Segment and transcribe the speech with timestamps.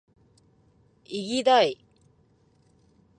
[1.05, 1.77] いぎだい！！！！